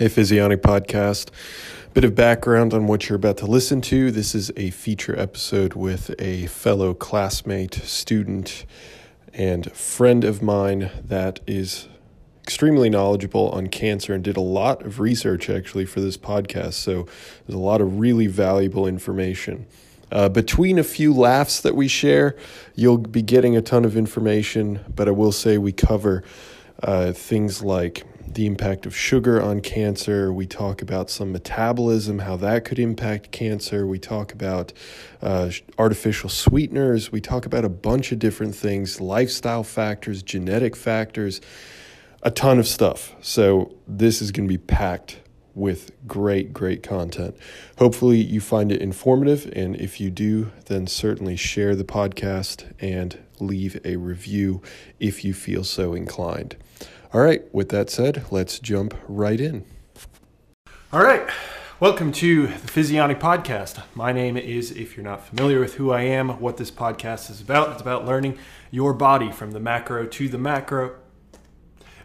[0.00, 1.28] Hey, Physionic Podcast.
[1.92, 4.10] Bit of background on what you're about to listen to.
[4.10, 8.64] This is a feature episode with a fellow classmate, student,
[9.34, 11.86] and friend of mine that is
[12.42, 16.72] extremely knowledgeable on cancer and did a lot of research actually for this podcast.
[16.72, 17.06] So
[17.46, 19.66] there's a lot of really valuable information.
[20.10, 22.36] Uh, between a few laughs that we share,
[22.74, 26.24] you'll be getting a ton of information, but I will say we cover
[26.82, 30.32] uh, things like the impact of sugar on cancer.
[30.32, 33.86] We talk about some metabolism, how that could impact cancer.
[33.86, 34.72] We talk about
[35.20, 37.10] uh, artificial sweeteners.
[37.10, 41.40] We talk about a bunch of different things lifestyle factors, genetic factors,
[42.22, 43.14] a ton of stuff.
[43.20, 45.20] So, this is going to be packed
[45.54, 47.36] with great, great content.
[47.78, 49.50] Hopefully, you find it informative.
[49.54, 54.62] And if you do, then certainly share the podcast and leave a review
[55.00, 56.56] if you feel so inclined.
[57.12, 59.64] All right, with that said, let's jump right in.
[60.92, 61.28] All right,
[61.80, 63.82] welcome to the Physionic Podcast.
[63.96, 67.40] My name is, if you're not familiar with who I am, what this podcast is
[67.40, 68.38] about, it's about learning
[68.70, 70.98] your body from the macro to the macro.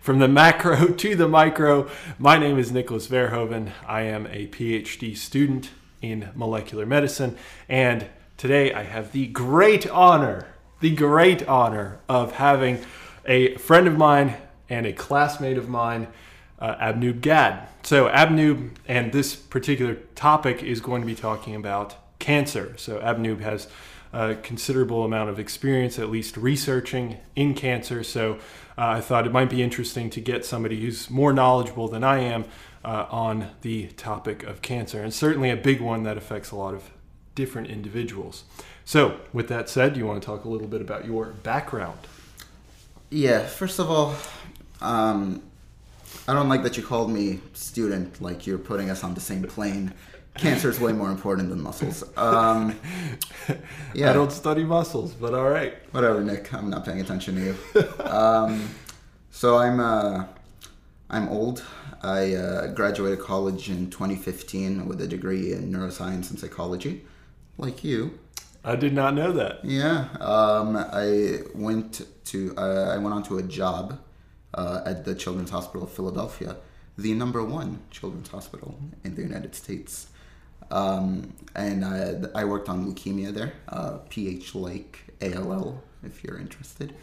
[0.02, 3.73] From the macro to the micro, my name is Nicholas Verhoeven.
[3.88, 5.69] I am a PhD student
[6.01, 7.38] in molecular medicine,
[7.69, 8.07] and
[8.38, 10.47] today I have the great honor,
[10.79, 12.79] the great honor of having
[13.27, 14.38] a friend of mine
[14.69, 16.08] and a classmate of mine,
[16.59, 17.67] uh, Abnoob Gad.
[17.83, 22.73] So, Abnoob and this particular topic is going to be talking about cancer.
[22.77, 23.67] So, Abnoob has
[24.13, 28.03] a considerable amount of experience, at least researching in cancer.
[28.03, 28.35] So,
[28.77, 32.19] uh, I thought it might be interesting to get somebody who's more knowledgeable than I
[32.19, 32.45] am
[32.83, 36.73] uh, on the topic of cancer, and certainly a big one that affects a lot
[36.73, 36.91] of
[37.33, 38.44] different individuals.
[38.85, 42.00] So, with that said, you want to talk a little bit about your background?
[43.09, 44.16] Yeah, first of all,
[44.86, 45.41] um,
[46.28, 49.44] I don't like that you called me student, like you're putting us on the same
[49.44, 49.94] plane.
[50.36, 52.03] Cancer is way more important than muscles.
[52.17, 52.78] Um,
[53.94, 54.09] yeah.
[54.09, 55.75] I don't study muscles, but all right.
[55.91, 56.53] Whatever, Nick.
[56.53, 58.03] I'm not paying attention to you.
[58.03, 58.69] um,
[59.31, 60.25] so I'm uh,
[61.09, 61.63] I'm old.
[62.03, 67.06] I uh, graduated college in 2015 with a degree in neuroscience and psychology,
[67.57, 68.19] like you.
[68.63, 69.63] I did not know that.
[69.63, 74.00] Yeah, um, I went to uh, I went on to a job
[74.55, 76.55] uh, at the Children's Hospital of Philadelphia,
[76.97, 80.07] the number one children's hospital in the United States.
[80.71, 86.95] Um, and I, I, worked on leukemia there, uh, PH like ALL, if you're interested.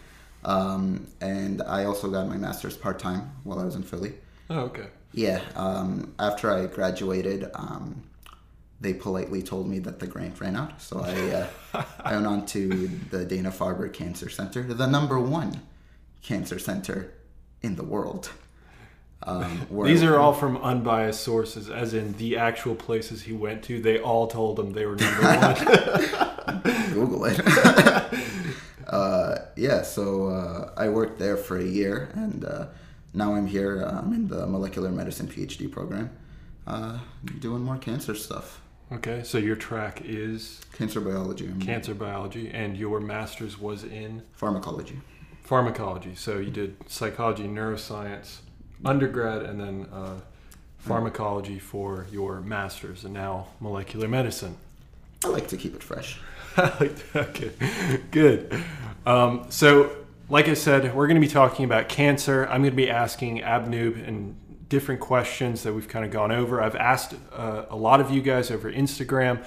[0.45, 4.15] Um, and I also got my master's part time while I was in Philly.
[4.51, 4.87] Oh, okay.
[5.13, 5.41] Yeah.
[5.55, 8.03] Um, after I graduated, um,
[8.81, 11.47] they politely told me that the grant ran out, so I
[11.79, 15.63] uh, I went on to the Dana Farber Cancer Center, the number one
[16.23, 17.13] cancer center
[17.63, 18.31] in the world.
[19.25, 23.81] Um, These are all from unbiased sources, as in the actual places he went to.
[23.81, 26.63] They all told him they were number one.
[26.93, 27.41] Google it.
[28.89, 32.67] uh, yeah, so uh, I worked there for a year, and uh,
[33.15, 33.83] now I'm here.
[33.83, 36.11] I'm um, in the molecular medicine PhD program,
[36.67, 36.99] uh,
[37.39, 38.61] doing more cancer stuff.
[38.91, 41.51] Okay, so your track is cancer biology.
[41.61, 45.01] Cancer biology, and your master's was in pharmacology
[45.43, 46.15] pharmacology.
[46.15, 48.39] So you did psychology, neuroscience,
[48.85, 50.21] undergrad, and then uh,
[50.79, 54.57] pharmacology for your master's, and now molecular medicine.
[55.25, 56.21] I like to keep it fresh.
[56.57, 57.51] I like Okay,
[58.11, 58.63] good.
[59.07, 59.97] Um, so,
[60.29, 62.45] like I said, we're going to be talking about cancer.
[62.47, 64.37] I'm going to be asking Abnoob and
[64.69, 66.63] different questions that we've kind of gone over.
[66.63, 69.45] I've asked uh, a lot of you guys over Instagram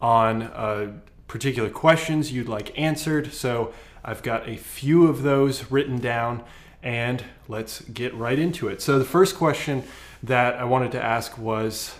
[0.00, 0.92] on uh,
[1.26, 3.32] particular questions you'd like answered.
[3.32, 3.72] So
[4.08, 6.42] I've got a few of those written down,
[6.82, 8.80] and let's get right into it.
[8.80, 9.84] So, the first question
[10.22, 11.94] that I wanted to ask was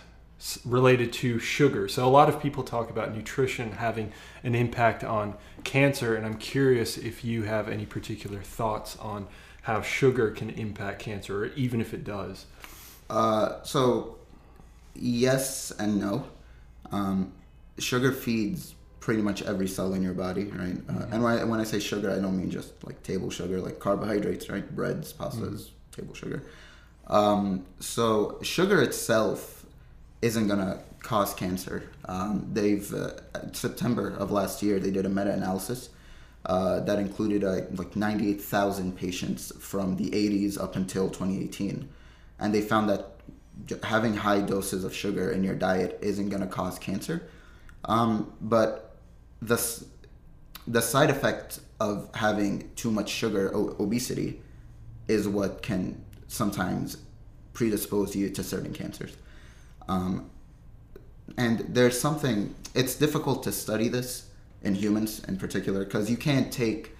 [0.65, 1.87] related to sugar.
[1.87, 4.11] So, a lot of people talk about nutrition having
[4.43, 9.27] an impact on cancer, and I'm curious if you have any particular thoughts on
[9.61, 12.47] how sugar can impact cancer, or even if it does.
[13.11, 14.17] Uh, so,
[14.95, 16.25] yes and no.
[16.91, 17.33] Um,
[17.79, 18.75] sugar feeds
[19.09, 20.77] pretty much every cell in your body, right?
[20.87, 21.13] Uh, mm-hmm.
[21.15, 23.81] and when I, when I say sugar, I don't mean just like table sugar, like
[23.81, 24.71] carbohydrates, right?
[24.77, 26.01] Breads, pastas, mm-hmm.
[26.03, 26.43] table sugar.
[27.07, 29.65] Um, so sugar itself
[30.21, 31.91] isn't gonna cause cancer.
[32.05, 33.13] Um, they've uh,
[33.53, 35.89] September of last year they did a meta-analysis
[36.45, 41.89] uh, that included uh, like 98,000 patients from the 80s up until 2018,
[42.41, 43.13] and they found that
[43.85, 47.27] having high doses of sugar in your diet isn't gonna cause cancer.
[47.87, 48.88] Um, but
[49.41, 49.85] the
[50.67, 54.41] the side effect of having too much sugar, o- obesity,
[55.07, 56.99] is what can sometimes
[57.55, 59.17] predispose you to certain cancers.
[59.89, 60.31] Um,
[61.37, 62.55] and there's something.
[62.75, 64.29] It's difficult to study this
[64.63, 66.95] in humans in particular because you can't take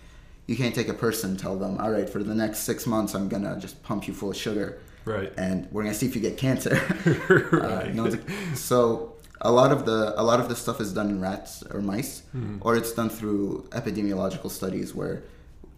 [0.47, 3.15] you can't take a person and tell them, all right, for the next six months,
[3.15, 5.31] I'm gonna just pump you full of sugar, Right.
[5.37, 6.75] and we're gonna see if you get cancer.
[7.53, 7.89] right.
[7.89, 8.11] Uh, no
[8.55, 11.81] so a lot of the a lot of the stuff is done in rats or
[11.81, 12.59] mice, Mhm.
[12.61, 15.23] or it's done through epidemiological studies where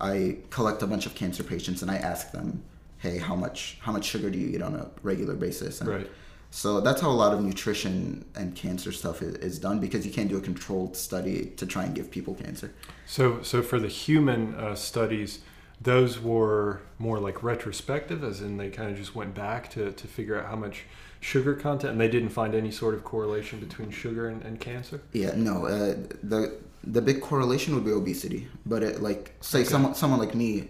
[0.01, 2.63] I collect a bunch of cancer patients and I ask them,
[2.99, 5.81] hey, how much how much sugar do you eat on a regular basis?
[5.81, 6.11] And Right.
[6.53, 10.11] So that's how a lot of nutrition and cancer stuff is, is done because you
[10.13, 12.73] can't do a controlled study to try and give people cancer.
[13.07, 15.39] So, so for the human uh, studies,
[15.81, 20.07] those were more like retrospective, as in they kind of just went back to, to
[20.09, 20.87] figure out how much
[21.21, 25.01] sugar content, and they didn't find any sort of correlation between sugar and, and cancer.
[25.13, 25.67] Yeah, no.
[25.67, 29.69] Uh, the the big correlation would be obesity, but it, like say Okay.
[29.69, 30.69] someone someone like me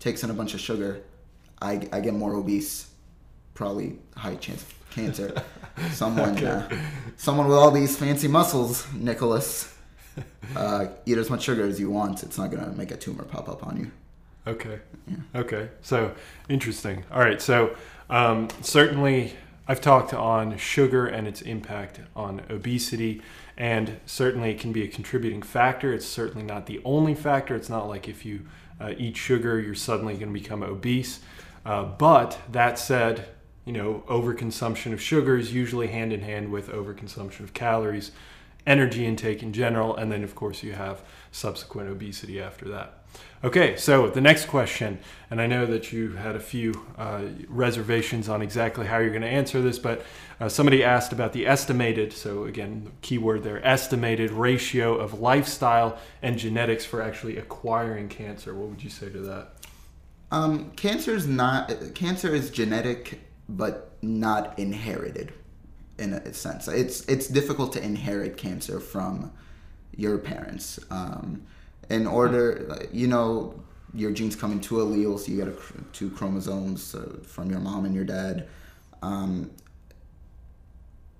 [0.00, 1.02] takes in a bunch of sugar,
[1.60, 2.88] I, I get more obese,
[3.54, 5.42] probably high chance of cancer.
[5.92, 6.46] someone Okay.
[6.46, 6.62] uh,
[7.16, 9.74] someone with all these fancy muscles, Nicholas,
[10.54, 12.22] uh, eat as much sugar as you want.
[12.22, 13.90] It's not gonna make a tumor pop up on you.
[14.46, 14.78] Okay.
[15.08, 15.16] Yeah.
[15.40, 15.68] Okay.
[15.82, 16.14] So
[16.48, 17.04] interesting.
[17.12, 17.42] All right.
[17.42, 17.74] So
[18.08, 19.34] um, certainly,
[19.70, 23.20] I've talked on sugar and its impact on obesity,
[23.54, 25.92] and certainly it can be a contributing factor.
[25.92, 27.54] It's certainly not the only factor.
[27.54, 28.46] It's not like if you
[28.80, 31.20] uh, eat sugar, you're suddenly going to become obese.
[31.66, 33.28] Uh, but that said,
[33.66, 38.12] you know, overconsumption of sugar is usually hand in hand with overconsumption of calories,
[38.66, 42.97] energy intake in general, and then of course you have subsequent obesity after that.
[43.44, 44.98] Okay, so the next question,
[45.30, 49.22] and I know that you had a few uh, reservations on exactly how you're going
[49.22, 50.04] to answer this, but
[50.40, 55.96] uh, somebody asked about the estimated, so again, the keyword there, estimated ratio of lifestyle
[56.20, 58.54] and genetics for actually acquiring cancer.
[58.54, 59.52] What would you say to that?
[60.32, 65.32] Um, cancer is not cancer is genetic, but not inherited,
[65.96, 66.68] in a sense.
[66.68, 69.32] It's it's difficult to inherit cancer from
[69.96, 70.78] your parents.
[70.90, 71.46] Um,
[71.90, 73.54] in order, you know,
[73.94, 75.28] your genes come in two alleles.
[75.28, 75.56] You get a,
[75.92, 78.48] two chromosomes uh, from your mom and your dad.
[79.02, 79.50] Um,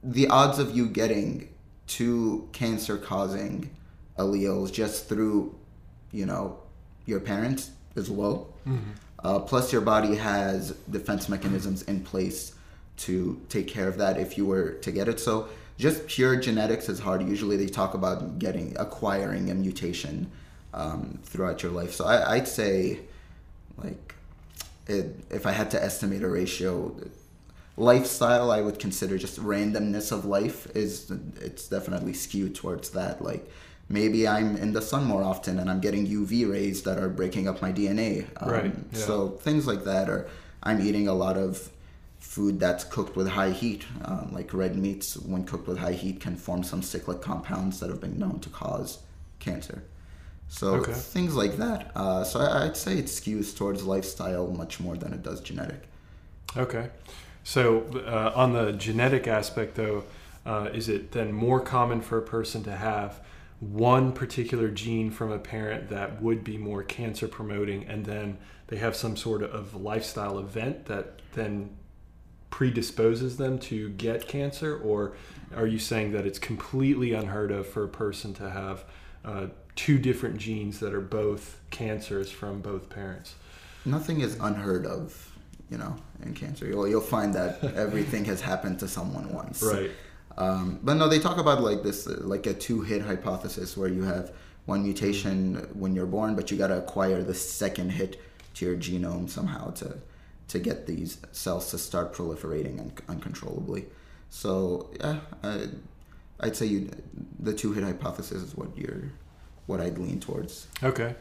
[0.02, 1.48] the odds of you getting
[1.86, 3.70] two cancer-causing
[4.18, 5.54] alleles just through,
[6.12, 6.58] you know,
[7.06, 8.52] your parents is low.
[9.24, 12.54] Uh, plus, your body has defense mechanisms in place
[12.98, 15.18] to take care of that if you were to get it.
[15.18, 15.48] So,
[15.78, 17.22] just pure genetics is hard.
[17.26, 20.30] Usually, they talk about getting acquiring a mutation
[20.78, 21.92] um, throughout your life.
[21.92, 23.00] So, I, I'd say,
[23.76, 24.14] like,
[24.86, 26.94] it, if I had to estimate a ratio,
[27.78, 31.10] lifestyle I would consider just randomness of life is
[31.40, 33.22] it's definitely skewed towards that.
[33.22, 33.48] Like
[33.88, 37.48] maybe I'm in the sun more often and I'm getting UV rays that are breaking
[37.48, 38.26] up my DNA.
[38.42, 38.98] Um, Right, yeah.
[38.98, 40.28] So things like that, or
[40.62, 41.70] I'm eating a lot of
[42.18, 46.20] food that's cooked with high heat, um, like red meats when cooked with high heat
[46.20, 48.98] can form some cyclic compounds that have been known to cause
[49.38, 49.84] cancer.
[50.48, 50.92] So Okay.
[50.92, 51.90] things like that.
[51.94, 55.82] Uh, so I, I'd say it skews towards lifestyle much more than it does genetic.
[56.56, 56.88] Okay.
[57.44, 60.04] So, uh, on the genetic aspect, though,
[60.44, 63.20] uh, is it then more common for a person to have
[63.60, 68.76] one particular gene from a parent that would be more cancer promoting, and then they
[68.76, 71.70] have some sort of lifestyle event that then
[72.50, 74.76] predisposes them to get cancer?
[74.76, 75.12] Or
[75.56, 78.84] are you saying that it's completely unheard of for a person to have
[79.24, 79.46] uh,
[79.78, 83.36] two different genes that are both cancers from both parents?
[83.84, 85.32] Nothing is unheard of,
[85.70, 85.94] you know,
[86.24, 86.66] in cancer.
[86.66, 89.62] You'll, you'll find that everything has happened to someone once.
[89.62, 89.92] Right.
[90.36, 94.32] Um, but no, they talk about like this, like a two-hit hypothesis, where you have
[94.66, 98.20] one mutation when you're born, but you got to acquire the second hit
[98.54, 99.96] to your genome somehow to
[100.48, 103.84] to get these cells to start proliferating un- uncontrollably.
[104.30, 105.68] So yeah, I,
[106.40, 106.90] I'd say you,
[107.38, 109.12] the two-hit hypothesis is what you're,
[109.68, 110.66] what I'd lean towards.
[110.82, 111.14] Okay.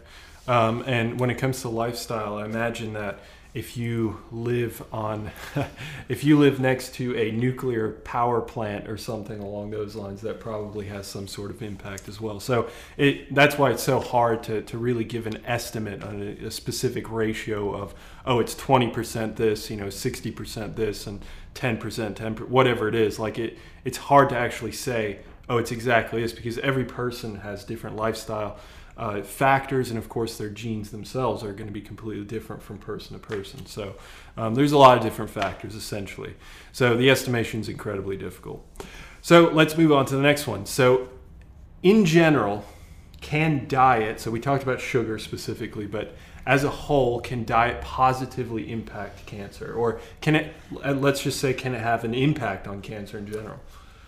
[0.48, 3.20] Um, and when it comes to lifestyle, I imagine that
[3.54, 5.32] if you live on,
[6.10, 10.40] if you live next to a nuclear power plant or something along those lines, that
[10.40, 12.40] probably has some sort of impact as well.
[12.40, 16.46] So it, that's why it's so hard to, to really give an estimate on a,
[16.46, 17.94] a specific ratio of,
[18.26, 21.22] oh, it's 20% this, you know, 60% this, and
[21.56, 23.18] 10%, 10, whatever it is.
[23.18, 27.64] Like it, it's hard to actually say, oh, it's exactly this because every person has
[27.64, 28.58] different lifestyle
[28.98, 32.80] uh, factors, and of course, their genes themselves are going to be completely different from
[32.80, 33.66] person to person.
[33.68, 33.96] So,
[34.36, 36.34] um, there's a lot of different factors essentially.
[36.72, 38.66] So, the estimation is incredibly difficult.
[39.22, 40.66] So, let's move on to the next one.
[40.66, 41.10] So,
[41.84, 42.66] in general,
[43.22, 46.16] can diet, so we talked about sugar specifically, but
[46.48, 50.54] as a whole, can diet positively impact cancer, or can it?
[50.84, 53.60] uh, Let's just say, can it have an impact on cancer in general?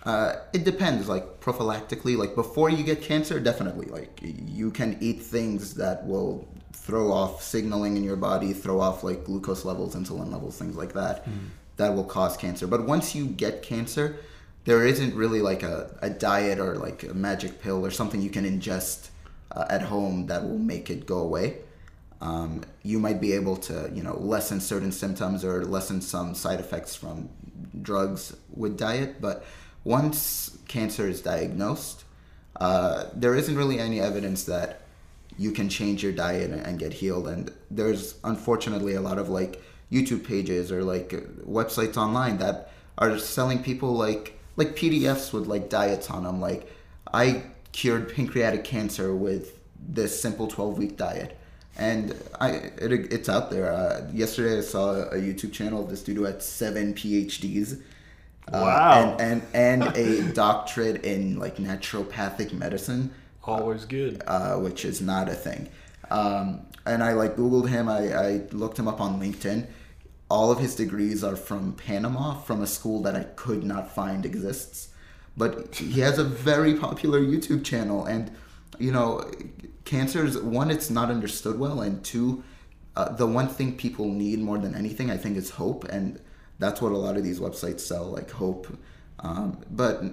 [0.03, 1.09] Uh, it depends.
[1.09, 3.87] Like prophylactically, like before you get cancer, definitely.
[3.87, 9.03] Like you can eat things that will throw off signaling in your body, throw off
[9.03, 11.25] like glucose levels, insulin levels, things like that.
[11.77, 12.67] That will cause cancer.
[12.67, 14.17] But once you get cancer,
[14.65, 18.29] there isn't really like a, a diet or like a magic pill or something you
[18.29, 19.09] can ingest
[19.51, 21.57] uh, at home that will make it go away.
[22.21, 26.59] Um, you might be able to, you know, lessen certain symptoms or lessen some side
[26.59, 27.29] effects from
[27.81, 29.21] drugs with diet.
[29.21, 29.45] But
[29.89, 32.03] once cancer is diagnosed,
[32.57, 34.81] uh, there isn't really any evidence that
[35.35, 37.27] you can change your diet and, get healed.
[37.27, 39.59] And there's unfortunately a lot of like
[39.91, 41.09] YouTube pages or like
[41.43, 46.39] websites online that are selling people like like PDFs with like diets on them.
[46.39, 46.71] Like
[47.11, 47.41] I
[47.71, 51.35] cured pancreatic cancer with this simple 12 week diet.
[51.77, 52.49] And I,
[52.85, 53.71] it, it's out there.
[53.71, 57.81] Uh, yesterday, I saw a YouTube channel this dude who had seven PhDs.
[58.51, 59.17] Wow.
[59.19, 63.11] and, and, and a doctorate in like naturopathic medicine
[63.43, 64.21] Always good.
[64.27, 65.69] uh, which is not a thing.
[66.11, 67.87] Um, and I like Googled him.
[67.87, 69.67] I, I looked him up on LinkedIn.
[70.29, 74.25] All of his degrees are from Panama, from a school that I could not find
[74.25, 74.89] exists.
[75.37, 78.31] But he has a very popular YouTube channel, and
[78.77, 79.29] you know,
[79.85, 82.43] cancer is one, it's not understood well, and two,
[82.95, 86.19] uh, the one thing people need more than anything, I think, is hope, and
[86.59, 88.67] that's what a lot of these websites sell, like hope.
[89.19, 90.03] Um, but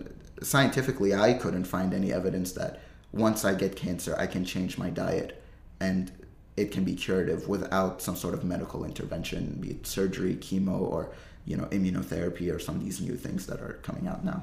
[0.43, 2.81] scientifically, I couldn't find any evidence that
[3.13, 5.43] once I get cancer, I can change my diet
[5.81, 6.13] and
[6.57, 11.11] it can be curative without some sort of medical intervention, be it surgery, chemo, or
[11.45, 14.43] you know immunotherapy, or some of these new things that are coming out now.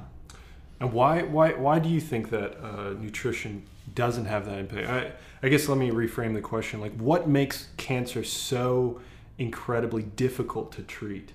[0.80, 4.88] And why why why do you think that uh, nutrition doesn't have that impact?
[4.88, 6.80] I, I guess let me reframe the question.
[6.80, 9.00] Like, what makes cancer so
[9.38, 11.32] incredibly difficult to treat?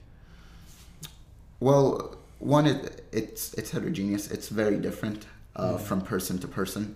[1.60, 4.32] Well, one, it, it's it's heterogeneous.
[4.32, 5.26] It's very different
[5.56, 6.96] uh, from person to person.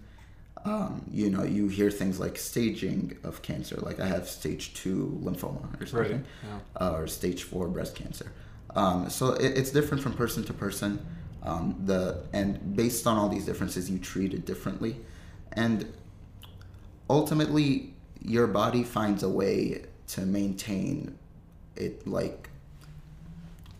[0.66, 5.20] Um, you know, you hear things like staging of cancer, like I have stage two
[5.22, 6.60] lymphoma or something, yeah.
[6.80, 8.32] uh, or stage four breast cancer.
[8.74, 11.06] Um, so it, it's different from person to person.
[11.44, 14.96] Um, the and based on all these differences, you treat it differently,
[15.52, 15.92] and
[17.10, 21.18] ultimately, your body finds a way to maintain
[21.76, 22.08] it.
[22.08, 22.50] Like,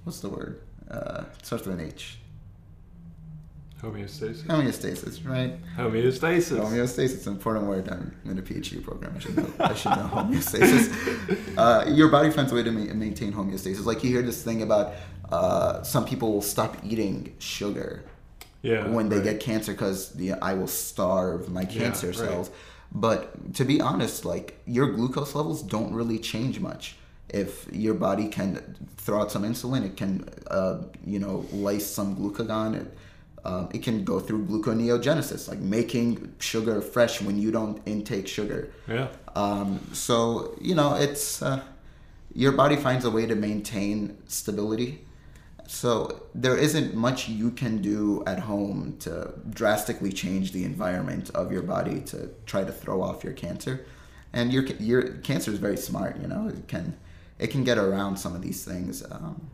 [0.04, 0.60] what's the word?
[0.90, 2.18] Uh, starts with an H.
[3.84, 4.44] Homeostasis.
[4.44, 5.58] Homeostasis, right?
[5.76, 6.58] Homeostasis.
[6.58, 7.90] Homeostasis is an important word.
[7.90, 9.14] I'm in a PhD program.
[9.16, 11.50] I should know, I should know homeostasis.
[11.58, 13.86] Uh, your body finds a way to ma- maintain homeostasis.
[13.86, 14.94] Like you hear this thing about
[15.30, 18.04] uh, some people will stop eating sugar
[18.64, 18.88] yeah.
[18.88, 19.26] when they right.
[19.26, 22.16] get cancer because the I will starve my cancer right.
[22.16, 22.52] cells.
[22.92, 26.96] But to be honest, like your glucose levels don't really change much.
[27.34, 32.16] If your body can throw out some insulin, it can, uh, you know, lyse some
[32.16, 32.76] glucagon.
[32.82, 32.98] It,
[33.46, 38.72] um, it can go through gluconeogenesis, like making sugar fresh when you don't intake sugar.
[38.88, 39.10] Yeah.
[39.36, 41.62] Um, so you know, it's uh,
[42.34, 45.06] your body finds a way to maintain stability.
[45.68, 51.52] So there isn't much you can do at home to drastically change the environment of
[51.52, 53.86] your body to try to throw off your cancer.
[54.34, 56.20] And your your cancer is very smart.
[56.22, 56.98] You know, it can
[57.44, 59.04] it can get around some of these things.
[59.12, 59.50] Um,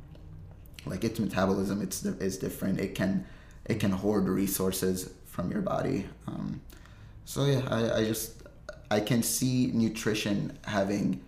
[0.86, 2.80] like its metabolism, it's is different.
[2.80, 3.26] It can
[3.66, 6.08] it can hoard resources from your body.
[6.28, 6.62] Um,
[7.26, 8.44] so yeah, I, I just
[8.92, 11.22] I can see nutrition having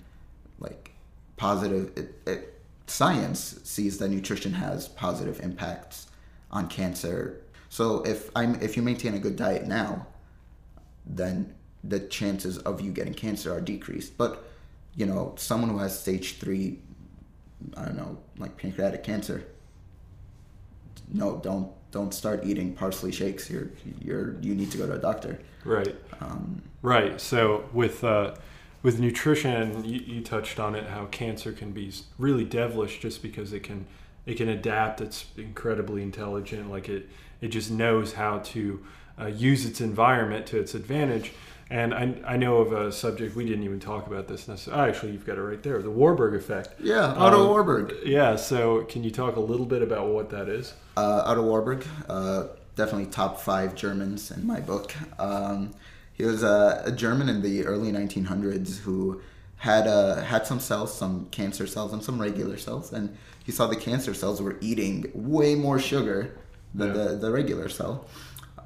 [0.60, 0.92] like
[1.36, 1.92] positive.
[1.98, 6.08] It, it, science sees that nutrition has positive impacts
[6.52, 7.42] on cancer.
[7.70, 10.06] So if I'm if you maintain a good diet now,
[11.08, 14.16] then the chances of you getting cancer are decreased.
[14.16, 14.46] But
[14.96, 16.80] you know, someone who has stage three,
[17.78, 19.46] I don't know, like pancreatic cancer.
[21.14, 23.50] No, don't don't start eating parsley shakes.
[23.50, 23.70] You're
[24.02, 25.40] you're you need to go to a doctor.
[25.66, 25.96] Right.
[26.20, 27.22] Um, Right.
[27.22, 28.36] So with uh,
[28.82, 30.86] with nutrition, you, you touched on it.
[30.86, 33.86] How cancer can be really devilish just because it can
[34.26, 35.00] it can adapt.
[35.02, 36.72] It's incredibly intelligent.
[36.72, 37.08] Like it
[37.40, 38.84] it just knows how to
[39.20, 41.34] uh, use its environment to its advantage.
[41.72, 44.90] And I, I know of a subject we didn't even talk about this necessarily.
[44.90, 45.82] Actually, you've got it right there.
[45.82, 46.80] The Warburg effect.
[46.82, 47.96] yeah, Otto Um, Warburg.
[48.06, 48.36] Yeah.
[48.36, 50.74] So can you talk a little bit about what that is?
[50.98, 54.94] Uh, Otto Warburg, uh, definitely top five Germans in my book.
[55.18, 55.72] Um,
[56.14, 59.22] he was a, a German in the early 1900s who
[59.56, 63.68] had uh, had some cells, some cancer cells, and some regular cells, and he saw
[63.68, 66.38] the cancer cells were eating way more sugar
[66.76, 66.94] than Yeah.
[67.04, 68.08] the, the regular cell.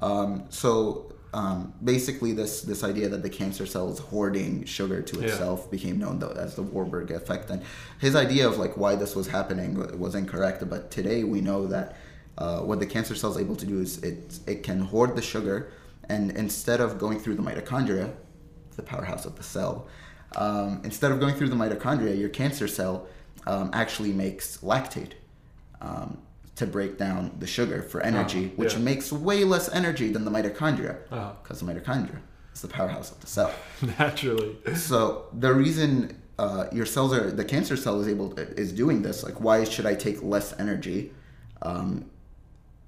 [0.02, 1.58] Um, so um,
[1.92, 5.26] basically this this idea that the cancer cell is hoarding sugar to Yeah.
[5.26, 7.60] itself became known though as the Warburg effect, and
[8.06, 9.70] his idea of like why this was happening
[10.04, 10.60] was incorrect.
[10.74, 11.86] But today we know that
[12.38, 15.22] uh, what the cancer cell is able to do is it it can hoard the
[15.34, 15.56] sugar,
[16.08, 18.06] and instead of going through the mitochondria,
[18.76, 19.74] the powerhouse of the cell,
[20.36, 23.06] um, instead of going through the mitochondria, your cancer cell
[23.46, 25.12] um, actually makes lactate.
[25.82, 26.18] Um,
[26.56, 28.78] to break down the sugar for energy, Uh-huh, which yeah.
[28.80, 31.32] makes way less energy than the mitochondria Uh-huh.
[31.42, 32.18] because the mitochondria
[32.54, 33.52] is the powerhouse of the cell.
[33.98, 34.56] Naturally.
[34.74, 39.02] So the reason uh, your cells are the cancer cell is able to, is doing
[39.02, 41.12] this, like why should I take less energy,
[41.62, 42.04] um,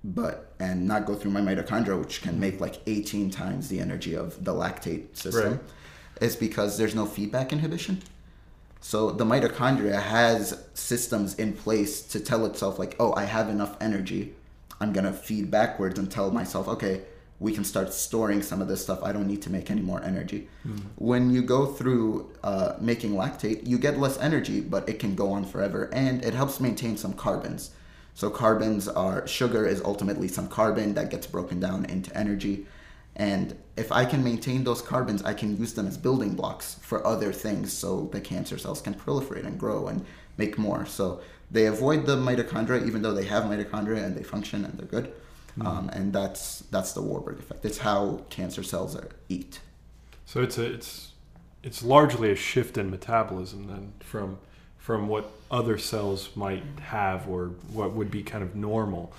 [0.04, 4.14] but and not go through my mitochondria, which can make like 18 times the energy
[4.14, 5.60] of the lactate system, Right.
[6.22, 8.00] is because there's no feedback inhibition.
[8.80, 13.76] So the mitochondria has systems in place to tell itself like, oh, I have enough
[13.80, 14.34] energy.
[14.80, 17.02] I'm gonna feed backwards and tell myself, okay,
[17.40, 19.02] we can start storing some of this stuff.
[19.02, 20.48] I don't need to make any more energy.
[20.96, 25.30] When you go through uh, making lactate, you get less energy, but it can go
[25.32, 27.70] on forever, and it helps maintain some carbons.
[28.14, 32.66] So carbons are sugar is ultimately some carbon that gets broken down into energy.
[33.18, 37.04] And if I can maintain those carbons, I can use them as building blocks for
[37.04, 40.04] other things so the cancer cells can proliferate and grow and
[40.36, 40.86] make more.
[40.86, 41.20] So
[41.50, 45.12] they avoid the mitochondria, even though they have mitochondria and they function and they're good.
[45.60, 47.64] Um, and that's that's the Warburg effect.
[47.64, 49.58] It's how cancer cells are eat.
[50.24, 51.12] So it's a it's
[51.64, 54.38] it's largely a shift in metabolism then from
[54.76, 59.12] from what other cells might have or what would be kind of normal.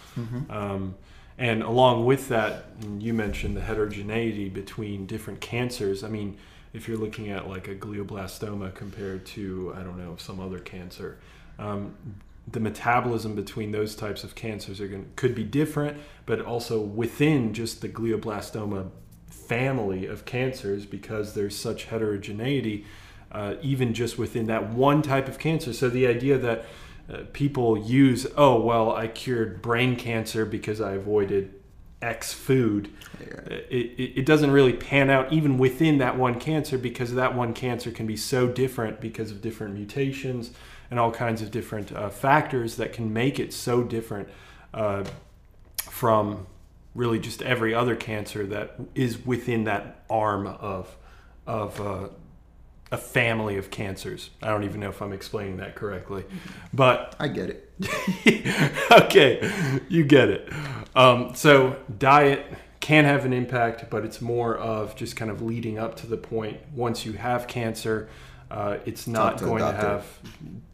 [0.49, 0.95] Um,
[1.39, 2.65] and along with that,
[2.99, 6.03] you mentioned the heterogeneity between different cancers.
[6.03, 6.37] I mean,
[6.73, 11.17] if you're looking at like a glioblastoma compared to I don't know some other cancer,
[11.57, 11.95] um,
[12.51, 17.53] the metabolism between those types of cancers are going could be different, but also within
[17.53, 18.89] just the glioblastoma
[19.29, 22.85] family of cancers because there's such heterogeneity,
[23.31, 25.71] uh, even just within that one type of cancer.
[25.71, 26.65] So the idea that
[27.11, 31.53] uh, people use, oh well, I cured brain cancer because I avoided
[32.01, 32.91] X food.
[33.19, 33.27] Yeah.
[33.69, 37.53] It, it, it doesn't really pan out even within that one cancer because that one
[37.53, 40.51] cancer can be so different because of different mutations
[40.89, 44.29] and all kinds of different uh, factors that can make it so different
[44.73, 45.03] uh,
[45.77, 46.47] from
[46.95, 50.95] really just every other cancer that is within that arm of
[51.45, 52.07] of uh,
[52.91, 54.31] a family of cancers.
[54.41, 56.25] I don't even know if I'm explaining that correctly,
[56.73, 57.69] but I get it.
[58.91, 60.51] okay, you get it.
[60.95, 62.45] Um, so diet
[62.79, 66.17] can have an impact, but it's more of just kind of leading up to the
[66.17, 66.59] point.
[66.73, 68.09] Once you have cancer,
[68.49, 70.05] uh, it's not to going to have.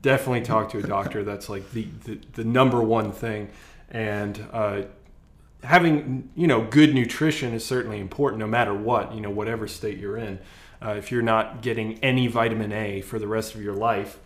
[0.01, 1.23] Definitely talk to a doctor.
[1.23, 3.49] That's like the, the, the number one thing,
[3.89, 4.83] and uh,
[5.63, 9.97] having you know good nutrition is certainly important, no matter what you know whatever state
[9.97, 10.39] you're in.
[10.85, 14.19] Uh, if you're not getting any vitamin A for the rest of your life,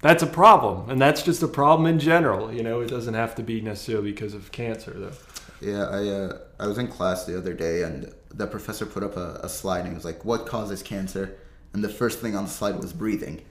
[0.00, 2.52] that's a problem, and that's just a problem in general.
[2.52, 5.12] You know, it doesn't have to be necessarily because of cancer, though.
[5.60, 9.16] Yeah, I uh, I was in class the other day and the professor put up
[9.16, 11.36] a, a slide and he was like, "What causes cancer?"
[11.72, 13.44] And the first thing on the slide was breathing.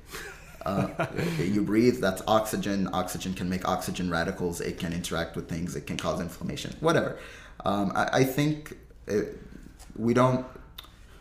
[0.66, 0.90] Uh,
[1.40, 2.90] you breathe, that's oxygen.
[2.94, 4.62] Oxygen can make oxygen radicals.
[4.62, 5.76] It can interact with things.
[5.76, 6.76] It can cause inflammation.
[6.80, 7.20] Whatever.
[7.66, 9.38] Um, I, I think it,
[9.96, 10.46] we don't.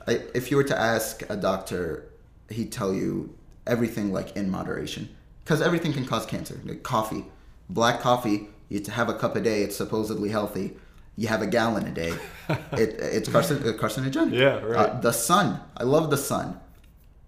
[0.06, 2.06] If you were to ask a doctor,
[2.48, 3.34] he'd tell you
[3.66, 5.08] everything like in moderation,
[5.44, 6.60] because everything can cause cancer.
[6.64, 7.24] Like coffee,
[7.68, 9.62] black coffee, you to have a cup a day.
[9.62, 10.76] It's supposedly healthy.
[11.16, 12.14] You have a gallon a day.
[12.72, 14.32] it, it's carcin- carcinogenic.
[14.34, 14.90] Yeah, right.
[14.90, 15.60] Uh, the sun.
[15.76, 16.60] I love the sun.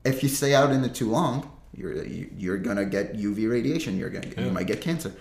[0.04, 3.96] If you stay out in it too long, you're you, you're gonna get UV radiation.
[3.96, 4.44] You're gonna Yeah.
[4.46, 5.12] you might get cancer.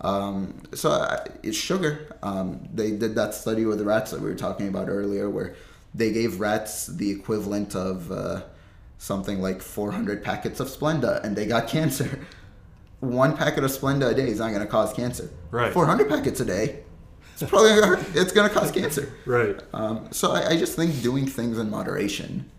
[0.00, 2.16] Um, so uh, it's sugar.
[2.22, 5.54] Um, they did that study with the rats that we were talking about earlier, where
[5.94, 8.42] they gave rats the equivalent of uh,
[8.98, 12.20] something like 400 packets of Splenda, and they got cancer.
[13.00, 15.30] One packet of Splenda a day is not going to cause cancer.
[15.50, 15.72] Right.
[15.72, 16.80] 400 packets a day,
[17.34, 18.06] it's probably gonna hurt.
[18.14, 19.12] it's going to cause cancer.
[19.26, 19.60] Right.
[19.72, 22.50] Um, so I, I just think doing things in moderation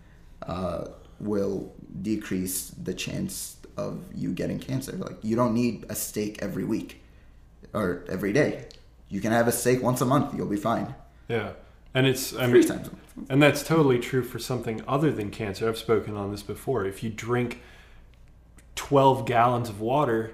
[0.46, 0.88] uh,
[1.20, 4.92] will decrease the chance of you getting cancer.
[4.92, 7.02] Like you don't need a steak every week
[7.72, 8.66] or every day.
[9.08, 10.34] You can have a steak once a month.
[10.34, 10.94] You'll be fine.
[11.28, 11.50] Yeah.
[11.94, 12.90] And it's I Three mean, times
[13.28, 15.68] and that's totally true for something other than cancer.
[15.68, 16.84] I've spoken on this before.
[16.84, 17.60] If you drink
[18.74, 20.32] 12 gallons of water,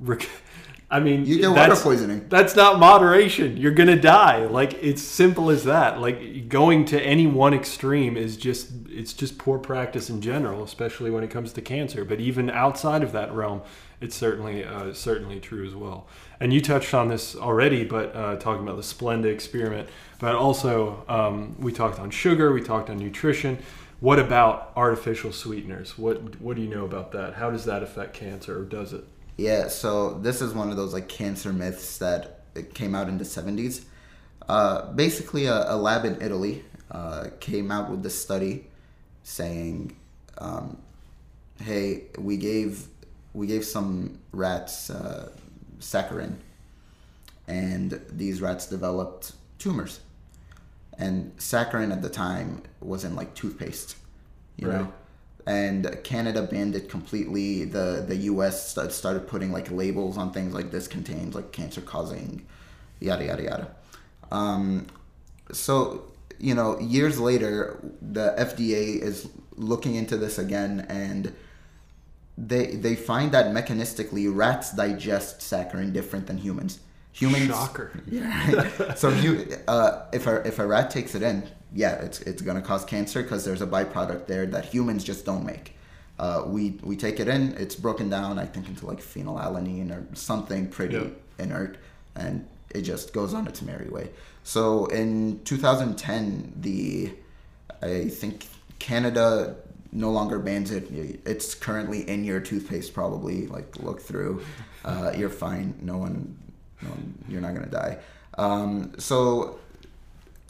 [0.00, 0.28] rec-
[0.90, 2.26] I mean, You get water poisoning.
[2.28, 3.56] That's not moderation.
[3.56, 4.46] You're gonna die.
[4.46, 6.00] Like it's simple as that.
[6.00, 11.10] Like going to any one extreme is just it's just poor practice in general, especially
[11.10, 12.04] when it comes to cancer.
[12.04, 13.62] But even outside of that realm,
[14.00, 16.06] it's certainly uh, certainly true as well.
[16.40, 21.04] And you touched on this already, but uh, talking about the Splenda experiment, but also
[21.08, 23.58] um, we talked on sugar, we talked on nutrition.
[24.00, 25.96] What about artificial sweeteners?
[25.96, 27.34] What what do you know about that?
[27.34, 29.04] How does that affect cancer, or does it?
[29.36, 32.42] Yeah, so this is one of those like cancer myths that
[32.74, 33.84] came out in the 70s.
[34.48, 38.66] Uh, basically, a, a, lab in Italy uh, came out with this study
[39.24, 39.94] saying,
[40.38, 40.78] um,
[41.60, 42.86] "Hey, we gave
[43.36, 45.30] we gave some rats uh,
[45.78, 46.36] saccharin,
[47.46, 50.00] and these rats developed tumors.
[50.98, 53.96] And saccharin at the time was in like toothpaste,
[54.56, 54.80] you right.
[54.80, 54.92] know."
[55.46, 57.64] and Canada banned it completely.
[57.64, 58.76] The the U.S.
[58.90, 62.44] started putting like labels on things like this contains like cancer causing,
[62.98, 63.76] yada yada yada.
[64.32, 64.86] Um,
[65.52, 71.32] so you know, years later, the FDA is looking into this again, and
[72.38, 76.80] they they find that mechanistically rats digest saccharin different than humans.
[77.12, 77.92] Humans, shocker.
[78.06, 78.94] Yeah.
[78.94, 82.60] so you, uh, if a if a rat takes it in, yeah, it's it's gonna
[82.60, 85.72] cause cancer because there's a byproduct there that humans just don't make.
[86.18, 90.14] Uh, we we take it in, it's broken down, I think, into like phenylalanine or
[90.14, 91.20] something pretty yep.
[91.38, 91.78] inert,
[92.14, 94.10] and it just goes on its merry way.
[94.42, 97.12] So in 2010, the
[97.82, 98.46] I think
[98.78, 99.56] Canada
[99.96, 100.88] no longer bans it.
[101.24, 103.46] It's currently in your toothpaste, probably.
[103.46, 104.42] Like look through,
[104.84, 105.74] uh, you're fine.
[105.80, 106.36] No one,
[106.82, 107.98] no one, you're not gonna die.
[108.36, 109.58] Um, so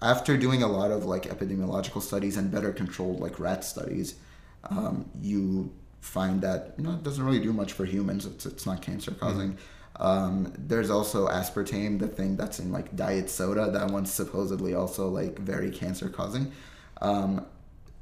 [0.03, 4.17] after doing a lot of like epidemiological studies and better controlled like rat studies,
[4.69, 8.27] um, you find that you know it doesn't really do much for humans.
[8.27, 9.53] It's it's not cancer causing.
[9.53, 9.63] Mm-hmm.
[9.99, 13.71] Um, there's also aspartame, the thing that's in like diet soda.
[13.71, 16.53] That one's supposedly also like very cancer causing.
[17.01, 17.47] Um,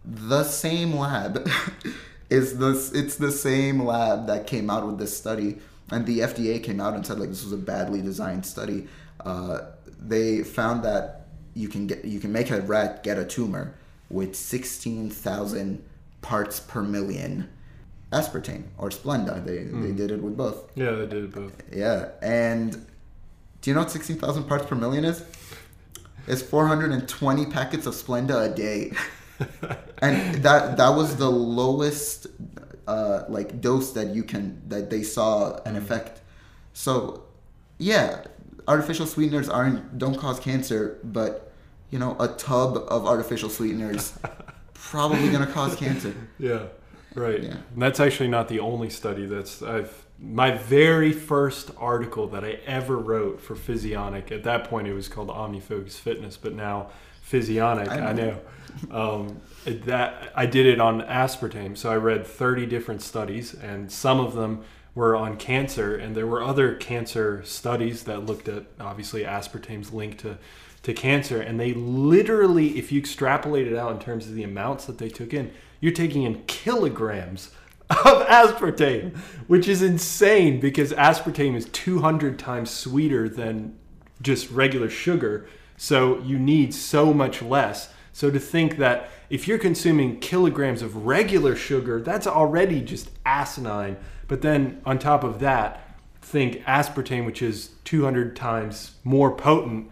[0.04, 1.48] the same lab
[2.30, 2.92] is this.
[2.92, 5.58] It's the same lab that came out with this study,
[5.90, 8.88] and the FDA came out and said like this was a badly designed study.
[9.24, 9.60] Uh,
[9.98, 13.74] they found that you can get you can make a rat get a tumor
[14.10, 15.82] with 16,000
[16.20, 17.48] parts per million
[18.12, 19.44] aspartame or Splenda.
[19.44, 19.82] They mm.
[19.82, 19.96] they hmm.
[19.96, 20.70] did it with both.
[20.74, 21.52] Yeah, they did both.
[21.72, 22.72] Yeah, and
[23.60, 25.24] do you know what 16,000 parts per million is?
[26.26, 28.92] It's 420 packets of Splenda a day.
[30.02, 32.26] and that that was the lowest
[32.86, 35.78] uh, like dose that you can that they saw an mm.
[35.78, 36.20] effect.
[36.72, 37.24] So,
[37.78, 38.24] yeah,
[38.66, 41.52] artificial sweeteners aren't don't cause cancer, but
[41.90, 44.18] you know, a tub of artificial sweeteners
[44.74, 46.14] probably going to cause cancer.
[46.38, 46.66] Yeah,
[47.14, 47.42] right.
[47.42, 47.56] Yeah.
[47.72, 52.58] And that's actually not the only study that's I've my very first article that I
[52.66, 54.30] ever wrote for Physionic.
[54.30, 56.90] At that point, it was called OmniFocus Fitness, but now
[57.24, 57.90] Physionic.
[57.90, 58.06] I know.
[58.06, 58.40] I know.
[58.90, 61.76] Um, that I did it on aspartame.
[61.76, 66.26] So I read 30 different studies, and some of them were on cancer, and there
[66.26, 70.38] were other cancer studies that looked at obviously aspartame's link to
[70.82, 74.84] to cancer, and they literally, if you extrapolate it out in terms of the amounts
[74.84, 77.52] that they took in, you're taking in kilograms
[77.88, 77.96] of
[78.28, 83.78] aspartame, which is insane because aspartame is 200 times sweeter than
[84.20, 85.48] just regular sugar.
[85.76, 87.92] So you need so much less.
[88.12, 93.96] So to think that if you're consuming kilograms of regular sugar, that's already just asinine.
[94.28, 99.90] But then on top of that, think aspartame, which is 200 times more potent.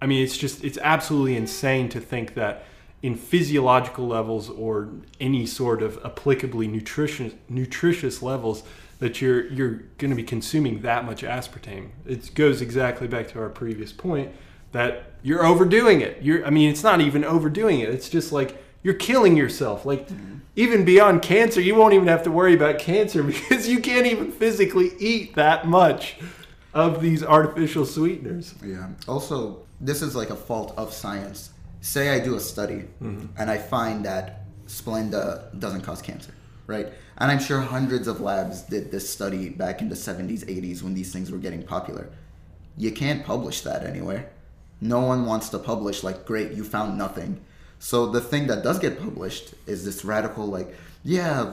[0.00, 2.64] I mean, it's just, it's absolutely insane to think that
[3.02, 8.62] in physiological levels or any sort of applicably nutritious, nutritious levels,
[9.00, 11.88] that you're you're going to be consuming that much aspartame.
[12.06, 14.32] It goes exactly back to our previous point
[14.72, 16.22] that you're overdoing it.
[16.22, 17.88] You're I mean it's not even overdoing it.
[17.88, 19.86] It's just like you're killing yourself.
[19.86, 20.38] Like mm-hmm.
[20.56, 24.32] even beyond cancer, you won't even have to worry about cancer because you can't even
[24.32, 26.16] physically eat that much
[26.74, 28.54] of these artificial sweeteners.
[28.64, 28.88] Yeah.
[29.06, 31.50] Also, this is like a fault of science.
[31.80, 33.26] Say I do a study mm-hmm.
[33.36, 36.32] and I find that Splenda doesn't cause cancer,
[36.66, 36.88] right?
[37.18, 40.94] And I'm sure hundreds of labs did this study back in the 70s, 80s when
[40.94, 42.08] these things were getting popular.
[42.78, 44.30] You can't publish that anywhere.
[44.82, 47.40] No one wants to publish like, great, you found nothing
[47.82, 51.52] so the thing that does get published is this radical like, yeah,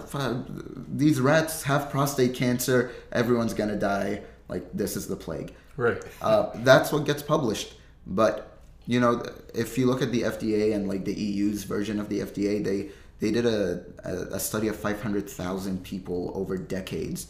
[0.87, 2.91] these rats have prostate cancer.
[3.11, 4.21] Everyone's gonna die.
[4.47, 5.55] Like this is the plague.
[5.75, 5.99] Right.
[6.21, 7.73] Uh, that's what gets published.
[8.05, 12.09] But you know, if you look at the FDA and like the EU's version of
[12.09, 17.27] the FDA, they they did a, a, study of 500,000 people over decades,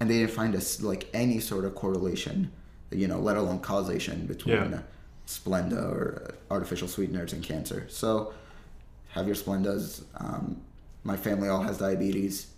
[0.00, 2.50] and they didn't find a, like any sort of correlation,
[2.90, 4.80] you know, let alone causation between yeah.
[5.26, 7.86] Splenda or artificial sweeteners and cancer.
[7.88, 8.34] So
[9.10, 10.02] have your Splendas.
[10.16, 10.60] Um,
[11.04, 12.48] my family all has diabetes.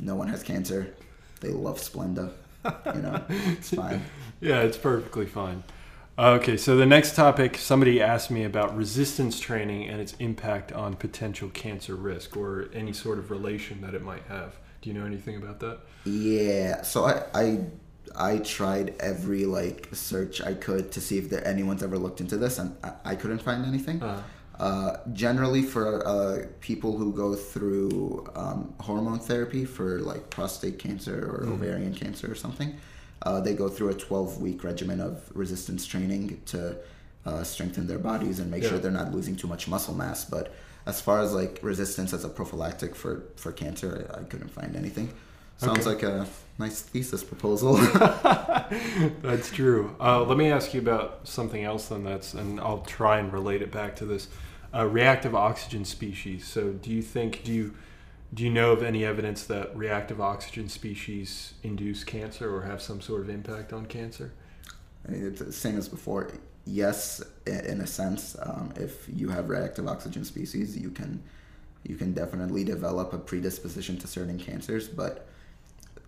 [0.00, 0.94] No one has cancer.
[1.40, 2.30] they love Splenda.
[2.94, 4.04] You know, it's fine.
[4.40, 5.64] Yeah, it's perfectly fine.
[6.16, 10.94] Okay, so the next topic somebody asked me about resistance training and its impact on
[10.94, 14.54] potential cancer risk or any sort of relation that it might have.
[14.80, 15.80] Do you know anything about that?
[16.04, 16.82] Yeah.
[16.82, 17.60] So I I
[18.16, 22.36] I tried every like search I could to see if there anyone's ever looked into
[22.36, 24.02] this, and I, I couldn't find anything.
[24.02, 24.22] Uh,
[24.58, 31.14] Uh, generally, for uh, people who go through um, hormone therapy for like prostate cancer
[31.32, 31.52] or Mhm.
[31.54, 32.70] ovarian cancer or something,
[33.22, 36.74] uh, they go through a 12 week regimen of resistance training to
[37.24, 38.70] uh, strengthen their bodies and make Yeah.
[38.70, 40.24] sure they're not losing too much muscle mass.
[40.24, 40.44] But
[40.86, 44.74] as far as like resistance as a prophylactic for, for cancer, I, I couldn't find
[44.74, 45.08] anything.
[45.58, 46.06] Sounds Okay.
[46.06, 46.26] like a
[46.58, 47.74] nice thesis proposal.
[49.22, 49.94] that's true.
[50.00, 52.04] Uh, let me ask you about something else then.
[52.04, 54.28] That's and I'll try and relate it back to this
[54.74, 56.46] uh, reactive oxygen species.
[56.46, 57.74] So, do you think do you
[58.32, 63.00] do you know of any evidence that reactive oxygen species induce cancer or have some
[63.00, 64.32] sort of impact on cancer?
[65.06, 66.30] I mean, It's the same as before.
[66.66, 71.22] Yes, in a sense, um, if you have reactive oxygen species, you can
[71.84, 74.86] you can definitely develop a predisposition to certain cancers.
[74.88, 75.26] But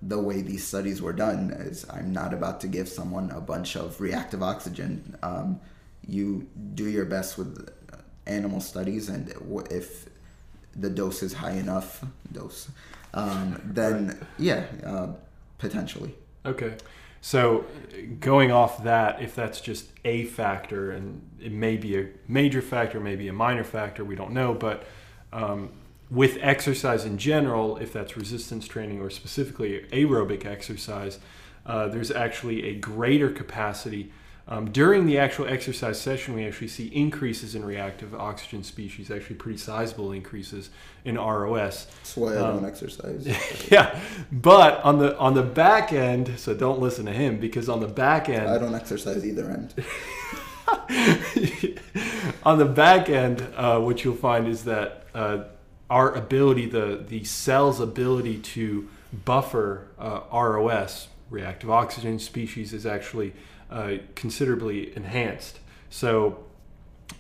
[0.02, 3.76] the way these studies were done is, I'm not about to give someone a bunch
[3.76, 5.16] of reactive oxygen.
[5.22, 5.60] Um,
[6.06, 7.68] you do your best with
[8.26, 9.32] animal studies, and
[9.70, 10.08] if
[10.74, 12.70] the dose is high enough, dose,
[13.12, 15.08] um, then yeah, uh,
[15.58, 16.14] potentially.
[16.46, 16.76] Okay.
[17.22, 17.66] So,
[18.18, 22.98] going off that, if that's just a factor, and it may be a major factor,
[22.98, 24.86] maybe a minor factor, we don't know, but
[25.30, 25.70] um,
[26.10, 31.18] with exercise in general, if that's resistance training or specifically aerobic exercise,
[31.66, 34.10] uh, there's actually a greater capacity.
[34.48, 39.36] Um, during the actual exercise session, we actually see increases in reactive oxygen species, actually
[39.36, 40.70] pretty sizable increases
[41.04, 41.84] in ROS.
[41.84, 43.28] That's why I Um, don't exercise.
[43.70, 43.96] yeah,
[44.32, 47.86] but on the on the back end, so don't listen to him because on the
[47.86, 49.74] back end, I don't exercise either end.
[52.44, 55.44] on the back end, uh, what you'll find is that uh,
[55.90, 58.88] our ability, the the cell's ability to
[59.24, 63.34] buffer uh, ROS, reactive oxygen species, is actually
[63.70, 65.58] uh, considerably enhanced.
[65.90, 66.44] So,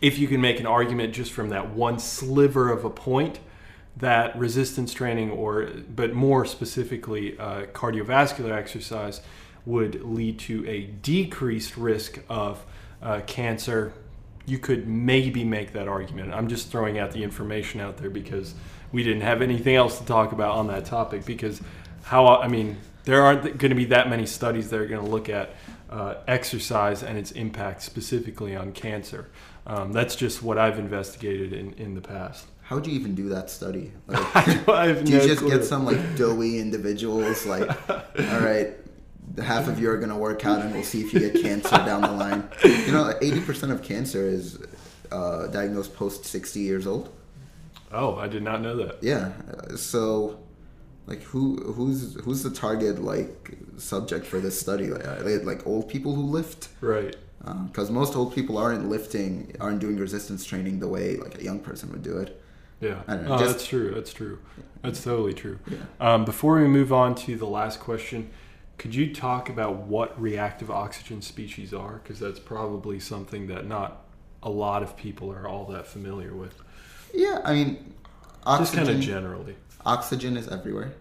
[0.00, 3.40] if you can make an argument just from that one sliver of a point,
[3.96, 9.20] that resistance training, or but more specifically, uh, cardiovascular exercise,
[9.66, 12.64] would lead to a decreased risk of
[13.02, 13.92] uh, cancer,
[14.50, 16.34] you could maybe make that argument.
[16.34, 18.54] I'm just throwing out the information out there because
[18.90, 21.24] we didn't have anything else to talk about on that topic.
[21.24, 21.60] Because
[22.02, 25.10] how I mean, there aren't going to be that many studies that are going to
[25.10, 25.54] look at
[25.88, 29.28] uh, exercise and its impact specifically on cancer.
[29.66, 32.46] Um, that's just what I've investigated in, in the past.
[32.62, 33.92] How would you even do that study?
[34.66, 35.50] Like, do you no just clue.
[35.50, 38.74] get some like doughy individuals like, all right,
[39.42, 42.02] half of you are gonna work out, and we'll see if you get cancer down
[42.02, 42.48] the line.
[42.64, 44.58] You know, eighty percent of cancer is
[45.12, 47.12] uh, diagnosed post sixty years old.
[47.92, 49.02] Oh, I did not know that.
[49.02, 49.32] Yeah,
[49.76, 50.38] so
[51.06, 54.88] like who who's who's the target like subject for this study?
[54.88, 56.68] Like, like old people who lift?
[56.80, 57.16] Right.
[57.66, 61.58] Because most old people aren't lifting, aren't doing resistance training the way like a young
[61.58, 62.38] person would do it.
[62.82, 63.00] Yeah.
[63.08, 63.92] Know, Oh, just- that's true.
[63.94, 64.38] That's true.
[64.82, 65.58] That's totally true.
[65.66, 65.78] Yeah.
[66.00, 68.30] Um, before we move on to the last question,
[68.80, 72.00] could you talk about what reactive oxygen species are?
[72.02, 74.04] Because that's probably something that not
[74.42, 76.54] a lot of people are all that familiar with.
[77.12, 77.92] Yeah, I mean,
[78.46, 79.56] oxygen, Just kind of generally.
[79.84, 80.94] oxygen is everywhere.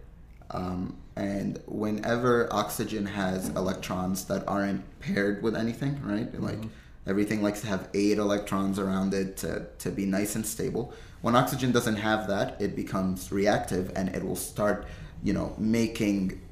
[0.50, 6.38] Um, and whenever oxygen has electrons that aren't paired with anything, right?
[6.38, 6.58] Like
[7.06, 10.92] everything likes to have eight electrons around it to, to be nice and stable.
[11.22, 14.86] When oxygen doesn't have that, it becomes reactive and it will start,
[15.24, 16.42] you know, making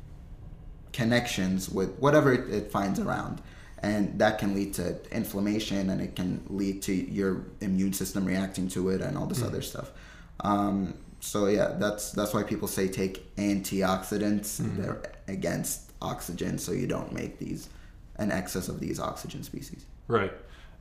[0.93, 3.41] connections with whatever it, it finds around.
[3.81, 8.69] And that can lead to inflammation and it can lead to your immune system reacting
[8.71, 9.93] to it and all this other stuff.
[10.41, 14.59] Um, so yeah, that's that's why people say take antioxidants.
[14.77, 17.69] They're against oxygen, so you don't make these
[18.17, 19.85] an excess of these oxygen species.
[20.07, 20.33] Right.